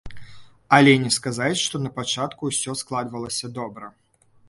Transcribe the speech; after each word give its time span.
Але 0.77 0.93
не 1.03 1.11
сказаць, 1.17 1.61
што 1.65 1.83
напачатку 1.85 2.51
усё 2.55 2.71
складвалася 2.83 3.55
добра. 3.63 3.97